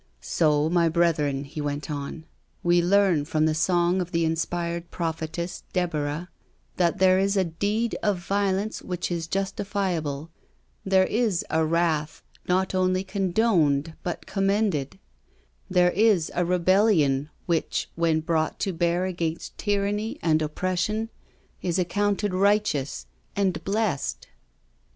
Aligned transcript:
••So, 0.19 0.67
my 0.67 0.89
brethren," 0.89 1.43
he 1.43 1.61
went 1.61 1.91
on, 1.91 2.25
we 2.63 2.81
learn 2.81 3.23
from 3.23 3.45
the 3.45 3.53
song 3.53 4.01
of 4.01 4.09
the 4.11 4.25
inspired 4.25 4.89
prophetess 4.89 5.61
Deborah 5.73 6.29
that 6.77 6.97
there 6.97 7.19
is 7.19 7.37
a 7.37 7.43
deed 7.43 7.95
of 8.01 8.17
violence 8.17 8.81
which 8.81 9.11
is 9.11 9.27
justifiable, 9.27 10.31
there 10.83 11.05
is 11.05 11.45
a 11.51 11.63
wrath 11.63 12.23
not 12.47 12.73
only 12.73 13.03
condoned 13.03 13.93
but 14.01 14.25
conunended, 14.25 14.97
there 15.69 15.91
is 15.91 16.31
a 16.33 16.43
rebellion 16.43 17.29
which, 17.45 17.87
when 17.93 18.21
brought 18.21 18.57
to 18.61 18.73
bear 18.73 19.05
against 19.05 19.55
tyranny 19.59 20.17
and 20.23 20.41
op 20.41 20.55
pression, 20.55 21.09
is 21.61 21.77
accounted 21.77 22.33
righteous 22.33 23.05
and' 23.35 23.63
blessed.' 23.63 24.25